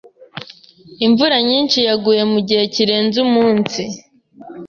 [1.05, 3.81] Imvura nyinshi yaguye mu gihe kirenze umunsi..